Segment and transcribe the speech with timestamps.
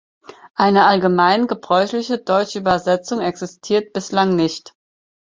[0.55, 4.73] Eine allgemein gebräuchliche deutsche Übersetzung existiert bislang nicht.